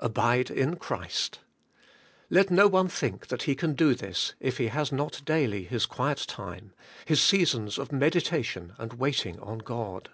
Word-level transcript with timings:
'Abide 0.00 0.50
in 0.50 0.76
Christ!' 0.76 1.38
Let 2.28 2.50
no 2.50 2.68
one 2.68 2.88
think 2.88 3.28
that 3.28 3.44
he 3.44 3.54
can 3.54 3.72
do 3.72 3.94
this 3.94 4.34
if 4.38 4.58
he 4.58 4.66
has 4.66 4.92
not 4.92 5.22
daily 5.24 5.64
his 5.64 5.86
quiet 5.86 6.18
time, 6.28 6.74
his 7.06 7.22
seasons 7.22 7.78
of 7.78 7.90
meditation 7.90 8.74
and 8.76 8.92
waiting 8.92 9.40
on 9.40 9.60
God. 9.60 10.10